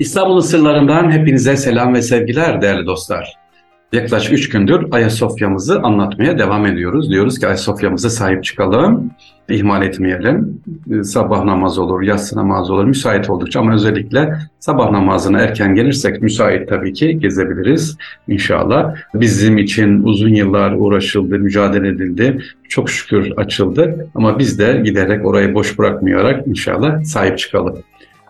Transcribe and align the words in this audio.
İstanbul'un 0.00 0.40
sırlarından 0.40 1.10
hepinize 1.10 1.56
selam 1.56 1.94
ve 1.94 2.02
sevgiler 2.02 2.62
değerli 2.62 2.86
dostlar. 2.86 3.34
Yaklaşık 3.92 4.32
üç 4.32 4.48
gündür 4.48 4.86
Ayasofya'mızı 4.90 5.80
anlatmaya 5.80 6.38
devam 6.38 6.66
ediyoruz. 6.66 7.10
Diyoruz 7.10 7.38
ki 7.38 7.46
Ayasofya'mıza 7.46 8.10
sahip 8.10 8.44
çıkalım, 8.44 9.10
ihmal 9.48 9.82
etmeyelim. 9.82 10.60
Sabah 11.02 11.44
namaz 11.44 11.78
olur, 11.78 12.02
yatsı 12.02 12.36
namaz 12.36 12.70
olur, 12.70 12.84
müsait 12.84 13.30
oldukça 13.30 13.60
ama 13.60 13.74
özellikle 13.74 14.32
sabah 14.58 14.90
namazına 14.90 15.38
erken 15.38 15.74
gelirsek 15.74 16.22
müsait 16.22 16.68
tabii 16.68 16.92
ki 16.92 17.18
gezebiliriz 17.18 17.96
inşallah. 18.28 18.94
Bizim 19.14 19.58
için 19.58 20.02
uzun 20.02 20.34
yıllar 20.34 20.72
uğraşıldı, 20.72 21.38
mücadele 21.38 21.88
edildi. 21.88 22.42
Çok 22.68 22.90
şükür 22.90 23.32
açıldı 23.36 24.08
ama 24.14 24.38
biz 24.38 24.58
de 24.58 24.80
giderek 24.84 25.26
orayı 25.26 25.54
boş 25.54 25.78
bırakmayarak 25.78 26.46
inşallah 26.46 27.04
sahip 27.04 27.38
çıkalım. 27.38 27.82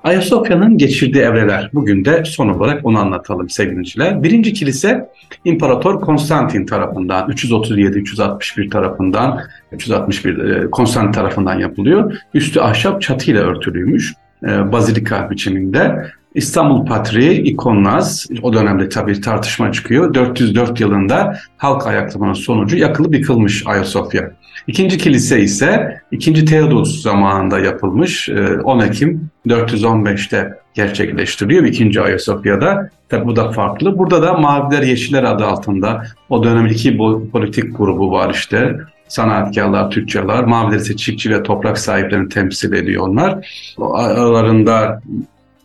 Ayasofya'nın 0.04 0.78
geçirdiği 0.78 1.22
evreler. 1.22 1.70
Bugün 1.74 2.04
de 2.04 2.24
son 2.24 2.48
olarak 2.48 2.86
onu 2.86 2.98
anlatalım 2.98 3.48
sevgiliciler. 3.50 4.22
Birinci 4.22 4.52
kilise 4.52 5.08
İmparator 5.44 6.00
Konstantin 6.00 6.66
tarafından 6.66 7.30
337-361 7.30 8.70
tarafından 8.70 9.40
361 9.72 10.38
e, 10.38 10.70
Konstantin 10.70 11.12
tarafından 11.12 11.58
yapılıyor. 11.58 12.16
Üstü 12.34 12.60
ahşap 12.60 13.02
çatıyla 13.02 13.42
örtülüymüş. 13.42 14.14
E, 14.44 14.72
bazilika 14.72 15.30
biçiminde. 15.30 16.06
İstanbul 16.34 16.86
Patriği 16.86 17.42
İkonnaz, 17.42 18.26
o 18.42 18.52
dönemde 18.52 18.88
tabii 18.88 19.20
tartışma 19.20 19.72
çıkıyor. 19.72 20.14
404 20.14 20.80
yılında 20.80 21.38
halk 21.56 21.86
ayaklamanın 21.86 22.32
sonucu 22.32 22.76
yakılıp 22.76 23.14
yıkılmış 23.14 23.66
Ayasofya. 23.66 24.30
İkinci 24.66 24.98
kilise 24.98 25.40
ise 25.40 26.00
2. 26.10 26.44
Theodos 26.44 27.02
zamanında 27.02 27.58
yapılmış. 27.58 28.28
10 28.64 28.80
e, 28.80 28.84
Ekim 28.84 29.30
415'te 29.46 30.58
gerçekleştiriliyor 30.74 31.64
2. 31.64 32.00
Ayasofya'da. 32.00 32.90
Tabi 33.08 33.26
bu 33.26 33.36
da 33.36 33.50
farklı. 33.52 33.98
Burada 33.98 34.22
da 34.22 34.32
Maviler 34.32 34.82
Yeşiller 34.82 35.24
adı 35.24 35.46
altında 35.46 36.02
o 36.28 36.44
dönem 36.44 36.66
iki 36.66 36.96
politik 37.32 37.78
grubu 37.78 38.10
var 38.10 38.34
işte. 38.34 38.76
Sanatkarlar, 39.08 39.90
tüccarlar, 39.90 40.44
maviler 40.44 40.78
ise 40.78 40.96
çiftçi 40.96 41.30
ve 41.30 41.42
toprak 41.42 41.78
sahiplerini 41.78 42.28
temsil 42.28 42.72
ediyor 42.72 43.08
onlar. 43.08 43.48
Aralarında 43.92 45.02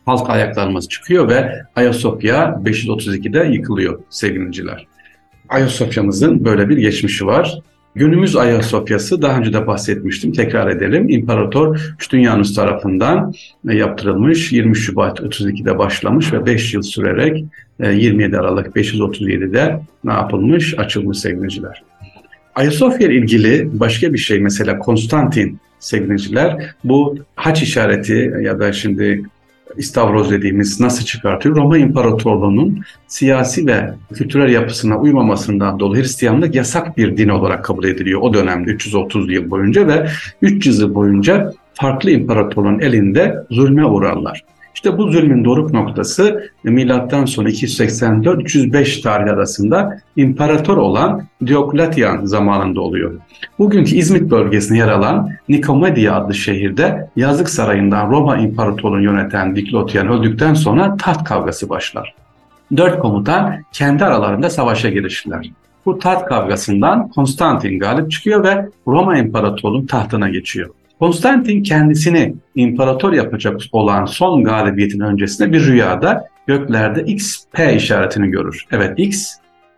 halk 0.06 0.30
ayaklarımız 0.30 0.90
çıkıyor 0.90 1.30
ve 1.30 1.62
Ayasofya 1.76 2.62
532'de 2.64 3.54
yıkılıyor 3.54 4.00
sevgiliciler. 4.10 4.88
Ayasofya'mızın 5.50 6.46
böyle 6.46 6.70
bir 6.70 6.78
geçmişi 6.78 7.26
var. 7.26 7.60
Günümüz 7.96 8.36
Ayasofya'sı 8.36 9.22
daha 9.22 9.40
önce 9.40 9.54
de 9.54 9.68
bahsetmiştim. 9.68 10.32
Tekrar 10.32 10.68
edelim. 10.68 11.10
İmparator 11.10 11.94
Üçdünyanus 12.00 12.56
tarafından 12.56 13.34
e, 13.70 13.76
yaptırılmış. 13.76 14.52
20 14.52 14.76
Şubat 14.76 15.20
32'de 15.20 15.78
başlamış 15.78 16.34
ve 16.34 16.46
5 16.46 16.74
yıl 16.74 16.82
sürerek 16.82 17.46
27 17.80 18.36
e, 18.36 18.40
Aralık 18.40 18.76
537'de 18.76 19.80
ne 20.04 20.14
yapılmış? 20.14 20.80
Açılmış 20.80 21.18
sevgiliciler. 21.18 21.84
Ayasofya 22.56 23.08
ile 23.08 23.16
ilgili 23.16 23.80
başka 23.80 24.14
bir 24.14 24.18
şey 24.18 24.40
mesela 24.40 24.80
Konstantin 24.80 25.60
sevgiliciler 25.80 26.76
bu 26.84 27.18
haç 27.36 27.64
işareti 27.64 28.34
ya 28.42 28.60
da 28.60 28.74
şimdi 28.74 29.24
İstavroz 29.78 30.32
dediğimiz 30.32 30.80
nasıl 30.80 31.06
çıkartıyor? 31.06 31.56
Roma 31.56 31.78
İmparatorluğu'nun 31.78 32.84
siyasi 33.08 33.68
ve 33.68 33.94
kültürel 34.14 34.50
yapısına 34.50 35.00
uymamasından 35.00 35.80
dolayı 35.80 36.04
Hristiyanlık 36.04 36.56
yasak 36.56 36.98
bir 36.98 37.18
din 37.18 37.30
olarak 37.30 37.66
kabul 37.66 37.84
ediliyor 37.84 38.22
o 38.22 38.34
dönemde 38.34 38.72
330 38.72 39.32
yıl 39.32 39.50
boyunca 39.50 39.88
ve 39.88 40.10
300 40.42 40.80
yıl 40.80 40.96
boyunca 40.96 41.52
farklı 41.74 42.12
imparatorluğun 42.12 42.80
elinde 42.80 43.36
zulme 43.52 43.86
uğrarlar. 43.86 44.44
İşte 44.76 44.98
bu 44.98 45.12
zulmün 45.12 45.46
doruk 45.46 45.74
noktası 45.74 46.52
milattan 46.64 47.26
sonra 47.26 47.50
284-305 47.50 49.02
tarih 49.02 49.34
arasında 49.34 50.02
imparator 50.16 50.78
olan 50.78 51.28
Diokletian 51.46 52.26
zamanında 52.26 52.82
oluyor. 52.82 53.14
Bugünkü 53.60 53.96
İzmit 53.96 54.32
bölgesinde 54.32 54.78
yer 54.78 54.88
alan 54.88 55.30
Nikomedia 55.50 56.16
adlı 56.16 56.34
şehirde 56.34 57.10
Yazık 57.16 57.50
Sarayı'ndan 57.50 58.12
Roma 58.12 58.38
İmparatorluğunu 58.38 59.04
yöneten 59.04 59.56
Diklotyan 59.56 60.08
öldükten 60.08 60.54
sonra 60.54 60.98
taht 60.98 61.24
kavgası 61.24 61.70
başlar. 61.70 62.14
Dört 62.78 63.00
komutan 63.00 63.56
kendi 63.72 64.06
aralarında 64.06 64.50
savaşa 64.50 64.90
girişirler. 64.90 65.52
Bu 65.86 66.00
taht 66.00 66.26
kavgasından 66.26 67.10
Konstantin 67.10 67.80
galip 67.80 68.12
çıkıyor 68.12 68.44
ve 68.44 68.70
Roma 68.88 69.18
İmparatorluğu'nun 69.18 69.86
tahtına 69.86 70.30
geçiyor. 70.30 70.70
Konstantin 71.00 71.64
kendisini 71.64 72.36
imparator 72.56 73.14
yapacak 73.14 73.60
olan 73.72 74.06
son 74.06 74.44
galibiyetin 74.44 75.00
öncesinde 75.00 75.52
bir 75.52 75.66
rüyada 75.66 76.24
göklerde 76.48 77.04
XP 77.04 77.60
işaretini 77.76 78.28
görür. 78.28 78.66
Evet 78.72 79.00
X, 79.00 79.36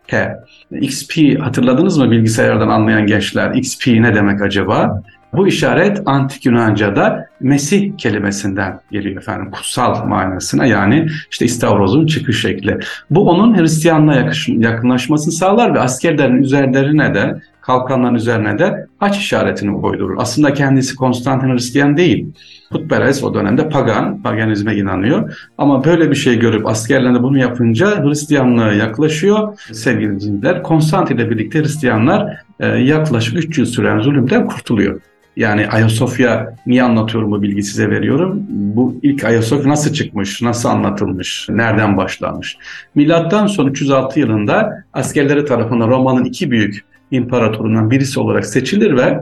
P. 0.07 0.37
XP 0.71 1.39
hatırladınız 1.39 1.97
mı 1.97 2.11
bilgisayardan 2.11 2.67
anlayan 2.67 3.07
gençler? 3.07 3.55
XP 3.55 3.87
ne 3.87 4.15
demek 4.15 4.41
acaba? 4.41 5.03
Bu 5.33 5.47
işaret 5.47 6.01
antik 6.05 6.45
Yunanca'da 6.45 7.27
Mesih 7.39 7.97
kelimesinden 7.97 8.79
geliyor 8.91 9.21
efendim. 9.21 9.51
Kutsal 9.51 10.05
manasına 10.05 10.65
yani 10.65 11.07
işte 11.31 11.45
İstavroz'un 11.45 12.07
çıkış 12.07 12.41
şekli. 12.41 12.79
Bu 13.09 13.29
onun 13.29 13.57
Hristiyanlığa 13.57 14.31
yakınlaşmasını 14.47 15.33
sağlar 15.33 15.73
ve 15.73 15.79
askerlerin 15.79 16.43
üzerlerine 16.43 17.13
de 17.13 17.41
kalkanların 17.67 18.15
üzerine 18.15 18.59
de 18.59 18.87
haç 18.97 19.17
işaretini 19.17 19.81
koydurur. 19.81 20.15
Aslında 20.17 20.53
kendisi 20.53 20.95
Konstantin 20.95 21.53
Hristiyan 21.53 21.97
değil. 21.97 22.27
Putperest 22.71 23.23
o 23.23 23.33
dönemde 23.33 23.69
pagan, 23.69 24.21
paganizme 24.21 24.75
inanıyor. 24.75 25.47
Ama 25.57 25.83
böyle 25.83 26.09
bir 26.11 26.15
şey 26.15 26.39
görüp 26.39 26.67
askerlerine 26.67 27.23
bunu 27.23 27.37
yapınca 27.37 28.03
Hristiyanlığa 28.03 28.73
yaklaşıyor. 28.73 29.59
Sevgili 29.71 30.19
dinler, 30.19 30.63
Konstantin 30.63 31.15
ile 31.15 31.29
birlikte 31.29 31.59
Hristiyanlar 31.59 32.37
e, 32.59 32.67
yaklaşık 32.67 33.37
3 33.37 33.57
yıl 33.57 33.65
süren 33.65 33.99
zulümden 33.99 34.45
kurtuluyor. 34.45 35.01
Yani 35.35 35.67
Ayasofya 35.67 36.55
niye 36.65 36.83
anlatıyorum 36.83 37.31
bu 37.31 37.41
bilgi 37.41 37.63
size 37.63 37.89
veriyorum. 37.89 38.43
Bu 38.49 38.95
ilk 39.01 39.23
Ayasofya 39.23 39.69
nasıl 39.69 39.93
çıkmış, 39.93 40.41
nasıl 40.41 40.69
anlatılmış, 40.69 41.47
nereden 41.49 41.97
başlanmış? 41.97 42.57
Milattan 42.95 43.47
sonra 43.47 43.69
306 43.69 44.19
yılında 44.19 44.83
askerleri 44.93 45.45
tarafından 45.45 45.87
Roma'nın 45.87 46.25
iki 46.25 46.51
büyük 46.51 46.85
imparatorundan 47.11 47.91
birisi 47.91 48.19
olarak 48.19 48.45
seçilir 48.45 48.97
ve 48.97 49.19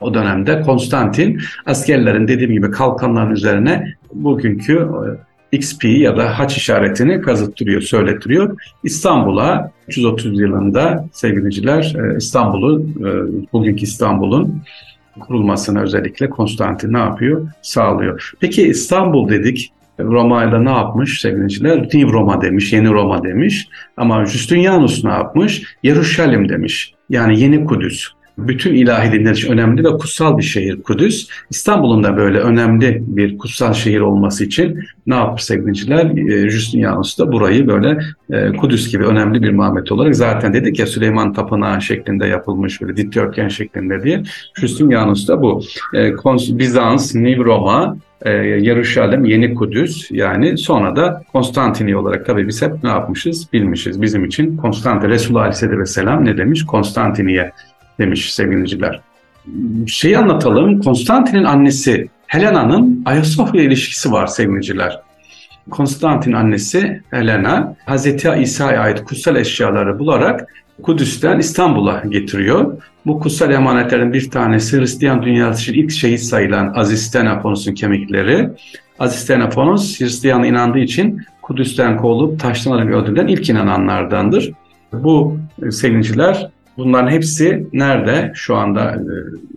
o 0.00 0.14
dönemde 0.14 0.60
Konstantin 0.60 1.40
askerlerin 1.66 2.28
dediğim 2.28 2.52
gibi 2.52 2.70
kalkanların 2.70 3.30
üzerine 3.30 3.94
bugünkü 4.14 4.88
e, 5.52 5.56
XP 5.56 5.84
ya 5.84 6.16
da 6.16 6.38
haç 6.38 6.56
işaretini 6.56 7.20
kazıttırıyor, 7.20 7.80
söylettiriyor. 7.80 8.56
İstanbul'a 8.84 9.70
330 9.88 10.40
yılında 10.40 11.08
sevgiliciler 11.12 11.94
e, 11.98 12.16
İstanbul'u, 12.16 12.82
e, 12.82 13.08
bugünkü 13.52 13.82
İstanbul'un 13.82 14.62
kurulmasına 15.20 15.80
özellikle 15.80 16.30
Konstantin 16.30 16.92
ne 16.92 16.98
yapıyor? 16.98 17.48
Sağlıyor. 17.62 18.32
Peki 18.40 18.62
İstanbul 18.62 19.28
dedik. 19.28 19.72
Roma 20.00 20.44
ile 20.44 20.64
ne 20.64 20.70
yapmış 20.70 21.20
sevgiliciler? 21.20 21.82
New 21.82 22.02
Roma 22.02 22.42
demiş, 22.42 22.72
yeni 22.72 22.90
Roma 22.90 23.24
demiş. 23.24 23.68
Ama 23.96 24.26
Justinianus 24.26 25.04
ne 25.04 25.10
yapmış? 25.10 25.62
Yeruşalim 25.82 26.48
demiş. 26.48 26.93
Yani 27.10 27.40
yeni 27.40 27.64
Kudüs 27.64 28.14
bütün 28.38 28.74
ilahi 28.74 29.12
dinler 29.12 29.32
için 29.32 29.52
önemli 29.52 29.84
ve 29.84 29.88
kutsal 29.88 30.38
bir 30.38 30.42
şehir 30.42 30.82
Kudüs. 30.82 31.28
İstanbul'un 31.50 32.04
da 32.04 32.16
böyle 32.16 32.38
önemli 32.38 33.02
bir 33.06 33.38
kutsal 33.38 33.72
şehir 33.72 34.00
olması 34.00 34.44
için 34.44 34.78
ne 35.06 35.14
yapmış 35.14 35.44
sevgiliciler? 35.44 36.16
E, 36.28 36.50
Justinianus 36.50 37.18
da 37.18 37.32
burayı 37.32 37.66
böyle 37.66 37.98
e, 38.30 38.52
Kudüs 38.52 38.92
gibi 38.92 39.04
önemli 39.04 39.42
bir 39.42 39.50
mabet 39.50 39.92
olarak 39.92 40.16
zaten 40.16 40.54
dedik 40.54 40.78
ya 40.78 40.86
Süleyman 40.86 41.32
Tapınağı 41.32 41.82
şeklinde 41.82 42.26
yapılmış 42.26 42.82
böyle 42.82 42.96
dikdörtgen 42.96 43.48
şeklinde 43.48 44.02
diye. 44.02 44.22
Justinianus 44.60 45.28
da 45.28 45.42
bu. 45.42 45.62
E, 45.94 46.12
Bizans, 46.58 47.14
New 47.14 47.44
Roma, 47.44 47.96
e, 48.24 48.30
Yeni 49.24 49.54
Kudüs 49.54 50.10
yani 50.10 50.58
sonra 50.58 50.96
da 50.96 51.22
Konstantini 51.32 51.96
olarak 51.96 52.26
tabii 52.26 52.48
biz 52.48 52.62
hep 52.62 52.84
ne 52.84 52.90
yapmışız 52.90 53.52
bilmişiz. 53.52 54.02
Bizim 54.02 54.24
için 54.24 54.56
Konstantin 54.56 55.08
Resulullah 55.08 55.40
Aleyhisselatü 55.40 55.78
Vesselam 55.78 56.24
ne 56.24 56.38
demiş? 56.38 56.66
Konstantiniye 56.66 57.52
demiş 57.98 58.34
sevgiliciler. 58.34 59.00
Şeyi 59.86 60.18
anlatalım. 60.18 60.80
Konstantin'in 60.80 61.44
annesi 61.44 62.08
Helena'nın 62.26 63.02
Ayasofya 63.04 63.62
ilişkisi 63.62 64.12
var 64.12 64.26
sevgiliciler. 64.26 65.00
Konstantin 65.70 66.32
annesi 66.32 67.02
Helena, 67.10 67.76
Hazreti 67.86 68.30
İsa'ya 68.40 68.80
ait 68.80 69.04
kutsal 69.04 69.36
eşyaları 69.36 69.98
bularak 69.98 70.48
Kudüs'ten 70.82 71.38
İstanbul'a 71.38 72.02
getiriyor. 72.08 72.82
Bu 73.06 73.20
kutsal 73.20 73.50
emanetlerin 73.50 74.12
bir 74.12 74.30
tanesi 74.30 74.80
Hristiyan 74.80 75.22
dünyası 75.22 75.62
için 75.62 75.74
ilk 75.82 75.90
şehit 75.90 76.20
sayılan 76.20 76.72
Aziz 76.76 77.02
Stenaponos'un 77.02 77.74
kemikleri. 77.74 78.48
Aziz 78.98 79.20
Stenaponos 79.20 80.00
Hristiyan 80.00 80.44
inandığı 80.44 80.78
için 80.78 81.22
Kudüs'ten 81.42 81.96
kovulup 81.96 82.40
taşlanarak 82.40 82.90
öldürülen 82.90 83.26
ilk 83.26 83.50
inananlardandır. 83.50 84.52
Bu 84.92 85.38
sevinciler 85.70 86.50
Bunların 86.76 87.10
hepsi 87.10 87.66
nerede? 87.72 88.32
Şu 88.34 88.56
anda 88.56 88.94
e, 88.94 89.04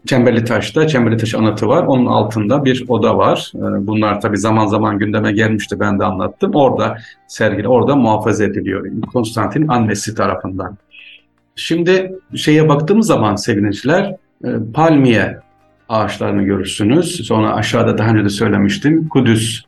Çemberli 0.06 0.46
Taş'ta 0.46 0.88
Çemberli 0.88 1.18
Taş 1.18 1.36
anıtı 1.36 1.68
var. 1.68 1.84
Onun 1.84 2.06
altında 2.06 2.66
bir 2.66 2.86
oda 2.88 3.18
var. 3.18 3.52
E, 3.56 3.88
bunlar 3.88 4.22
tabii 4.22 4.38
zaman 4.38 4.68
zaman 4.68 5.00
gündeme 5.00 5.32
gelmişti. 5.32 5.80
Ben 5.80 6.00
de 6.00 6.06
anlattım. 6.06 6.52
Orada 6.56 6.98
sergili, 7.28 7.68
orada 7.68 7.96
muhafaza 7.96 8.44
ediliyor. 8.44 8.88
Konstantin 9.14 9.68
annesi 9.68 10.16
tarafından. 10.16 10.78
Şimdi 11.56 12.16
şeye 12.36 12.70
baktığımız 12.70 13.08
zaman 13.08 13.36
sevgiliciler 13.36 14.16
e, 14.46 14.50
palmiye 14.74 15.38
ağaçlarını 15.90 16.44
görürsünüz. 16.44 17.28
Sonra 17.28 17.54
aşağıda 17.54 17.98
daha 17.98 18.10
önce 18.10 18.26
de 18.26 18.30
söylemiştim. 18.30 19.08
Kudüs 19.08 19.67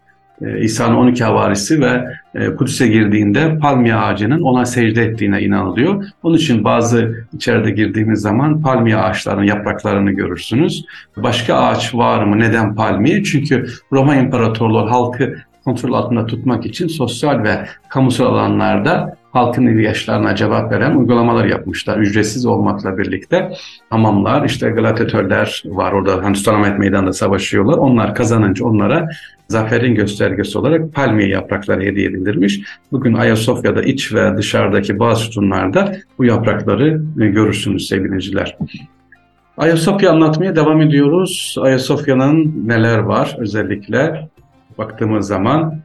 İsa'nın 0.59 0.95
12 0.95 1.24
havarisi 1.24 1.81
ve 1.81 2.06
e, 2.36 2.56
Kudüs'e 2.56 2.88
girdiğinde 2.88 3.59
palmiye 3.59 3.95
ağacının 3.95 4.41
ona 4.41 4.65
secde 4.65 5.03
ettiğine 5.03 5.41
inanılıyor. 5.41 6.06
Onun 6.24 6.38
için 6.38 6.63
bazı 6.63 7.25
içeride 7.33 7.71
girdiğimiz 7.71 8.21
zaman 8.21 8.62
palmiye 8.62 8.97
ağaçlarının 8.97 9.44
yapraklarını 9.44 10.12
görürsünüz. 10.12 10.86
Başka 11.18 11.56
ağaç 11.56 11.95
var 11.95 12.24
mı? 12.24 12.39
Neden 12.39 12.75
palmiye? 12.75 13.24
Çünkü 13.24 13.68
Roma 13.91 14.15
İmparatorluğu 14.15 14.91
halkı 14.91 15.36
kontrol 15.65 15.94
altında 15.94 16.25
tutmak 16.25 16.65
için 16.65 16.88
sosyal 16.88 17.44
ve 17.44 17.65
kamusal 17.89 18.25
alanlarda 18.25 19.18
halkın 19.31 19.68
ihtiyaçlarına 19.68 20.36
cevap 20.36 20.72
veren 20.72 20.96
uygulamalar 20.96 21.46
yapmışlar. 21.46 21.98
Ücretsiz 21.98 22.46
olmakla 22.46 22.98
birlikte 22.98 23.52
hamamlar, 23.90 24.46
işte 24.46 24.70
gladyatörler 24.70 25.64
var 25.66 25.92
orada 25.92 26.24
hani 26.24 26.36
Sultanahmet 26.36 26.80
Meydanı'nda 26.80 27.14
savaşıyorlar. 27.14 27.78
Onlar 27.78 28.16
kazanınca 28.16 28.66
onlara 28.66 29.10
zaferin 29.48 29.96
göstergesi 29.96 30.58
olarak 30.58 30.94
palmiye 30.94 31.30
yaprakları 31.30 31.81
hediye 31.81 32.08
edilmiş. 32.08 32.62
Bugün 32.92 33.14
Ayasofya'da 33.14 33.81
iç 33.81 34.14
ve 34.14 34.38
dışarıdaki 34.38 35.00
bazı 35.00 35.24
sütunlarda 35.24 35.96
bu 36.18 36.25
yaprakları 36.25 37.02
e, 37.22 37.28
görürsünüz 37.28 37.88
sevgiliciler. 37.88 38.58
Ayasofya 39.58 40.12
anlatmaya 40.12 40.56
devam 40.56 40.82
ediyoruz. 40.82 41.56
Ayasofya'nın 41.62 42.64
neler 42.68 42.98
var 42.98 43.36
özellikle 43.40 44.30
baktığımız 44.78 45.28
zaman 45.28 45.82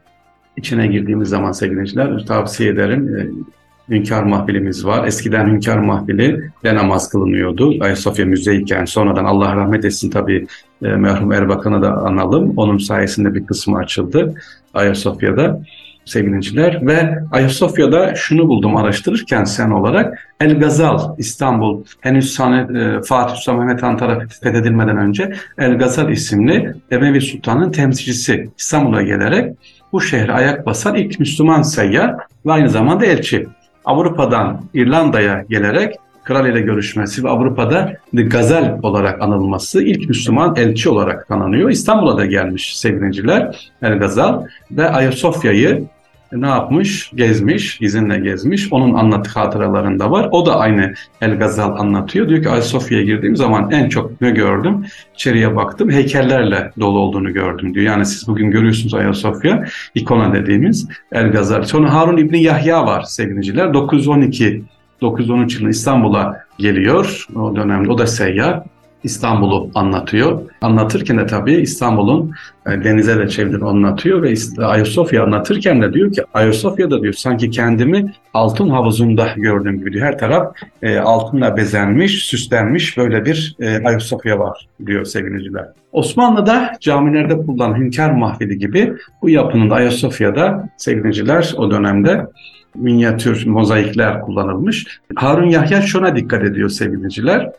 içine 0.57 0.87
girdiğimiz 0.87 1.29
zaman 1.29 1.53
sevgiliciler 1.53 2.27
tavsiye 2.27 2.71
ederim. 2.71 3.17
E, 3.19 3.55
hünkâr 3.89 4.23
mahfilimiz 4.23 4.87
var. 4.87 5.07
Eskiden 5.07 5.47
hünkâr 5.47 5.79
mahfili 5.79 6.51
de 6.65 6.75
namaz 6.75 7.09
kılınıyordu. 7.09 7.75
Ayasofya 7.81 8.27
Müzeyken 8.27 8.85
sonradan 8.85 9.25
Allah 9.25 9.57
rahmet 9.57 9.85
etsin 9.85 10.11
tabii 10.11 10.47
e, 10.83 10.89
merhum 10.89 11.33
Erbakan'ı 11.33 11.83
da 11.83 11.97
analım. 11.97 12.53
Onun 12.57 12.79
sayesinde 12.79 13.35
bir 13.35 13.47
kısmı 13.47 13.79
açıldı 13.79 14.35
Ayasofya'da 14.75 15.61
sevgiliciler 16.05 16.87
ve 16.87 17.19
Ayasofya'da 17.33 18.15
şunu 18.15 18.49
buldum 18.49 18.77
araştırırken 18.77 19.45
sen 19.45 19.71
olarak 19.71 20.29
El 20.41 20.59
Gazal 20.59 21.19
İstanbul 21.19 21.85
henüz 22.01 22.33
Sanet, 22.33 22.71
e, 22.71 23.01
Fatih 23.05 23.35
Sultan 23.35 23.59
Mehmet 23.59 23.83
Han 23.83 23.97
tarafı 23.97 24.29
fethedilmeden 24.43 24.97
önce 24.97 25.33
El 25.59 25.79
Gazal 25.79 26.11
isimli 26.11 26.75
Emevi 26.91 27.21
Sultan'ın 27.21 27.73
temsilcisi 27.73 28.51
İstanbul'a 28.59 29.03
gelerek 29.03 29.57
bu 29.95 30.01
şehre 30.01 30.33
ayak 30.33 30.67
basan 30.67 30.95
ilk 30.95 31.21
Müslüman 31.21 31.63
seyyar 31.63 32.15
ve 32.47 32.53
aynı 32.53 32.71
zamanda 32.71 33.07
elçi. 33.07 33.47
Avrupa'dan 33.85 34.61
İrlanda'ya 34.75 35.45
gelerek 35.49 35.97
kral 36.25 36.47
ile 36.47 36.61
görüşmesi 36.61 37.25
ve 37.25 37.29
Avrupa'da 37.29 37.93
gazel 38.13 38.79
olarak 38.83 39.23
anılması 39.23 39.83
ilk 39.83 40.09
Müslüman 40.09 40.57
elçi 40.57 40.89
olarak 40.89 41.29
tanınıyor. 41.29 41.71
İstanbul'a 41.71 42.17
da 42.17 42.27
gelmiş 42.27 42.79
sevgiliciler 42.79 43.71
El 43.83 43.99
Gazal 43.99 44.43
ve 44.71 44.91
Ayasofya'yı 44.91 45.85
ne 46.33 46.47
yapmış? 46.47 47.11
Gezmiş, 47.15 47.81
izinle 47.81 48.19
gezmiş. 48.19 48.73
Onun 48.73 48.95
anlattığı 48.95 49.41
hatıralarında 49.41 50.11
var. 50.11 50.29
O 50.31 50.47
da 50.47 50.59
aynı 50.59 50.95
El 51.21 51.39
Gazal 51.39 51.77
anlatıyor. 51.77 52.29
Diyor 52.29 52.43
ki 52.43 52.51
Ayasofya'ya 52.51 53.05
girdiğim 53.05 53.37
zaman 53.37 53.71
en 53.71 53.89
çok 53.89 54.21
ne 54.21 54.31
gördüm? 54.31 54.87
İçeriye 55.15 55.57
baktım. 55.57 55.91
Heykellerle 55.91 56.73
dolu 56.81 56.99
olduğunu 56.99 57.33
gördüm 57.33 57.75
diyor. 57.75 57.87
Yani 57.87 58.07
siz 58.07 58.29
bugün 58.29 58.51
görüyorsunuz 58.51 58.95
Ayasofya 58.95 59.65
ikona 59.95 60.35
dediğimiz 60.35 60.89
El 61.13 61.33
Gazal. 61.33 61.63
Sonra 61.63 61.95
Harun 61.95 62.17
İbni 62.17 62.43
Yahya 62.43 62.87
var 62.87 63.03
sevgiliciler. 63.03 63.75
912 63.75 64.63
913 65.01 65.55
yılında 65.55 65.71
İstanbul'a 65.71 66.45
geliyor. 66.59 67.27
O 67.37 67.57
dönemde 67.57 67.91
o 67.91 67.99
da 67.99 68.07
seyyar. 68.07 68.63
İstanbul'u 69.05 69.71
anlatıyor. 69.75 70.43
Anlatırken 70.61 71.19
de 71.19 71.27
tabii 71.27 71.55
İstanbul'un 71.55 72.33
e, 72.67 72.85
denize 72.85 73.19
de 73.19 73.29
çevirdiğini 73.29 73.65
anlatıyor 73.65 74.23
ve 74.23 74.35
Ayasofya 74.65 75.23
anlatırken 75.23 75.83
de 75.83 75.93
diyor 75.93 76.13
ki 76.13 76.23
Ayasofya'da 76.35 77.03
diyor 77.03 77.13
sanki 77.13 77.51
kendimi 77.51 78.13
altın 78.35 78.69
havuzunda 78.69 79.29
gördüğüm 79.37 79.79
gibi 79.79 79.93
diyor. 79.93 80.07
Her 80.07 80.19
taraf 80.19 80.55
e, 80.83 80.99
altınla 80.99 81.57
bezenmiş, 81.57 82.25
süslenmiş 82.25 82.97
böyle 82.97 83.25
bir 83.25 83.57
e, 83.61 83.85
Ayasofya 83.85 84.39
var 84.39 84.69
diyor 84.87 85.05
sevgiliciler. 85.05 85.67
Osmanlı'da 85.93 86.73
camilerde 86.81 87.37
kullanılan 87.37 87.79
hünkâr 87.79 88.11
mahfili 88.11 88.59
gibi 88.59 88.93
bu 89.23 89.29
yapının 89.31 89.71
da 89.71 89.75
Ayasofya'da 89.75 90.69
sevgiliciler 90.77 91.55
o 91.57 91.71
dönemde 91.71 92.27
minyatür 92.75 93.47
mozaikler 93.47 94.21
kullanılmış. 94.21 94.87
Harun 95.17 95.47
Yahya 95.47 95.83
şuna 95.83 96.17
dikkat 96.17 96.43
ediyor 96.45 96.69
sevgiliciler. 96.69 97.51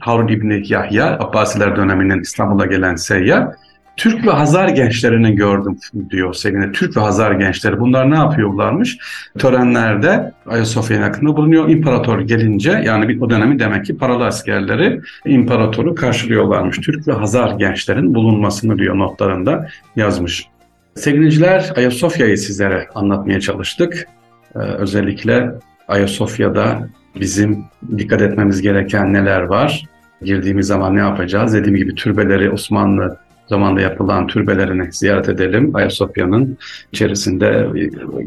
Harun 0.00 0.28
İbni 0.28 0.62
Yahya, 0.68 1.18
Abbasiler 1.18 1.76
döneminin 1.76 2.20
İstanbul'a 2.20 2.66
gelen 2.66 2.94
seyyar, 2.94 3.48
Türk 3.96 4.26
ve 4.26 4.30
Hazar 4.30 4.68
gençlerini 4.68 5.34
gördüm 5.34 5.78
diyor 6.10 6.34
sevgili. 6.34 6.72
Türk 6.72 6.96
ve 6.96 7.00
Hazar 7.00 7.32
gençleri 7.32 7.80
bunlar 7.80 8.10
ne 8.10 8.16
yapıyorlarmış? 8.16 8.98
Törenlerde 9.38 10.32
Ayasofya'nın 10.46 11.04
yakında 11.04 11.36
bulunuyor. 11.36 11.68
İmparator 11.68 12.20
gelince 12.20 12.82
yani 12.84 13.18
o 13.20 13.30
dönemi 13.30 13.58
demek 13.58 13.84
ki 13.84 13.96
paralı 13.96 14.24
askerleri 14.24 15.00
imparatoru 15.26 15.94
karşılıyorlarmış. 15.94 16.76
Türk 16.78 17.08
ve 17.08 17.12
Hazar 17.12 17.50
gençlerin 17.58 18.14
bulunmasını 18.14 18.78
diyor 18.78 18.98
notlarında 18.98 19.68
yazmış. 19.96 20.46
Sevgiliciler 20.94 21.72
Ayasofya'yı 21.76 22.38
sizlere 22.38 22.88
anlatmaya 22.94 23.40
çalıştık. 23.40 24.08
Ee, 24.54 24.58
özellikle 24.58 25.50
Ayasofya'da 25.88 26.88
bizim 27.20 27.64
dikkat 27.98 28.22
etmemiz 28.22 28.62
gereken 28.62 29.12
neler 29.12 29.40
var? 29.40 29.84
Girdiğimiz 30.22 30.66
zaman 30.66 30.96
ne 30.96 31.00
yapacağız? 31.00 31.54
Dediğim 31.54 31.76
gibi 31.76 31.94
türbeleri 31.94 32.50
Osmanlı 32.50 33.18
zamanda 33.46 33.80
yapılan 33.80 34.26
türbelerini 34.26 34.92
ziyaret 34.92 35.28
edelim. 35.28 35.76
Ayasofya'nın 35.76 36.58
içerisinde 36.92 37.66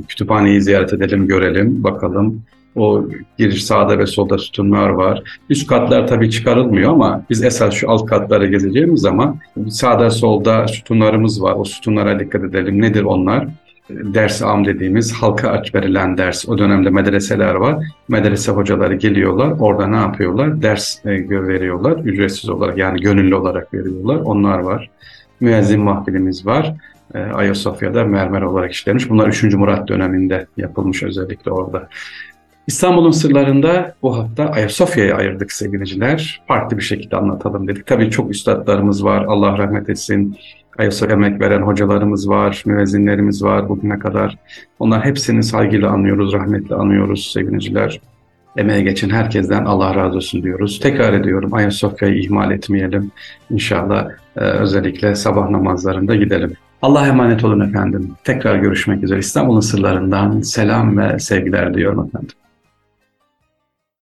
kütüphaneyi 0.07 0.61
ziyaret 0.61 0.93
edelim, 0.93 1.27
görelim, 1.27 1.83
bakalım. 1.83 2.41
O 2.75 3.07
giriş 3.37 3.65
sağda 3.65 3.99
ve 3.99 4.05
solda 4.05 4.37
sütunlar 4.37 4.89
var. 4.89 5.23
Üst 5.49 5.67
katlar 5.67 6.07
tabii 6.07 6.31
çıkarılmıyor 6.31 6.91
ama 6.91 7.25
biz 7.29 7.43
esas 7.43 7.73
şu 7.73 7.91
alt 7.91 8.05
katlara 8.05 8.45
gezeceğimiz 8.45 9.01
zaman 9.01 9.39
sağda 9.69 10.09
solda 10.09 10.67
sütunlarımız 10.67 11.41
var. 11.41 11.53
O 11.57 11.65
sütunlara 11.65 12.19
dikkat 12.19 12.43
edelim. 12.43 12.81
Nedir 12.81 13.03
onlar? 13.03 13.47
Ders 13.89 14.41
am 14.41 14.65
dediğimiz 14.65 15.13
halka 15.13 15.49
aç 15.49 15.75
verilen 15.75 16.17
ders. 16.17 16.49
O 16.49 16.57
dönemde 16.57 16.89
medreseler 16.89 17.55
var. 17.55 17.83
Medrese 18.07 18.51
hocaları 18.51 18.95
geliyorlar. 18.95 19.53
Orada 19.59 19.87
ne 19.87 19.95
yapıyorlar? 19.95 20.61
Ders 20.61 21.05
e, 21.05 21.09
veriyorlar. 21.29 21.97
Ücretsiz 21.97 22.49
olarak 22.49 22.77
yani 22.77 23.01
gönüllü 23.01 23.35
olarak 23.35 23.73
veriyorlar. 23.73 24.15
Onlar 24.15 24.59
var. 24.59 24.89
Müezzin 25.39 25.81
mahfilimiz 25.81 26.45
var. 26.45 26.73
E, 27.13 27.19
Ayasofya'da 27.19 28.03
mermer 28.05 28.41
olarak 28.41 28.71
işlenmiş. 28.71 29.09
Bunlar 29.09 29.27
3. 29.27 29.43
Murat 29.43 29.87
döneminde 29.87 30.47
yapılmış 30.57 31.03
özellikle 31.03 31.51
orada. 31.51 31.89
İstanbul'un 32.67 33.11
sırlarında 33.11 33.95
bu 34.01 34.17
hafta 34.17 34.49
Ayasofya'yı 34.49 35.15
ayırdık 35.15 35.51
sevgiliciler. 35.51 36.41
Farklı 36.47 36.77
bir 36.77 36.83
şekilde 36.83 37.15
anlatalım 37.15 37.67
dedik. 37.67 37.87
Tabii 37.87 38.11
çok 38.11 38.31
üstadlarımız 38.31 39.03
var. 39.03 39.25
Allah 39.25 39.57
rahmet 39.57 39.89
etsin. 39.89 40.37
Ayasofya 40.79 41.15
emek 41.15 41.41
veren 41.41 41.61
hocalarımız 41.61 42.29
var, 42.29 42.63
müezzinlerimiz 42.65 43.43
var 43.43 43.69
bugüne 43.69 43.99
kadar. 43.99 44.37
Onlar 44.79 45.05
hepsini 45.05 45.43
saygıyla 45.43 45.89
anıyoruz, 45.89 46.33
rahmetle 46.33 46.75
anıyoruz 46.75 47.31
sevgiliciler. 47.33 48.01
Emeğe 48.57 48.81
geçen 48.81 49.09
herkesten 49.09 49.65
Allah 49.65 49.95
razı 49.95 50.17
olsun 50.17 50.43
diyoruz. 50.43 50.79
Tekrar 50.79 51.13
ediyorum 51.13 51.53
Ayasofya'yı 51.53 52.15
ihmal 52.15 52.51
etmeyelim. 52.51 53.11
İnşallah 53.49 54.07
e, 54.37 54.39
özellikle 54.39 55.15
sabah 55.15 55.49
namazlarında 55.49 56.15
gidelim. 56.15 56.53
Allah 56.81 57.07
emanet 57.07 57.43
olun 57.43 57.69
efendim. 57.69 58.11
Tekrar 58.23 58.55
görüşmek 58.55 59.03
üzere. 59.03 59.19
İstanbul'un 59.19 59.59
sırlarından 59.59 60.41
selam 60.41 60.97
ve 60.97 61.19
sevgiler 61.19 61.73
diyorum 61.73 62.07
efendim. 62.07 62.35